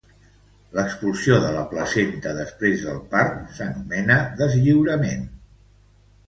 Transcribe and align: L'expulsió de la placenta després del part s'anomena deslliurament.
L'expulsió 0.77 1.35
de 1.43 1.51
la 1.55 1.65
placenta 1.73 2.31
després 2.37 2.87
del 2.87 2.97
part 3.13 3.37
s'anomena 3.59 4.17
deslliurament. 4.41 5.29